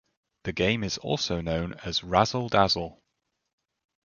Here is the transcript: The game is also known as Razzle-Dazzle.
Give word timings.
The 0.45 0.51
game 0.51 0.83
is 0.83 0.97
also 0.97 1.41
known 1.41 1.73
as 1.83 2.03
Razzle-Dazzle. 2.03 3.03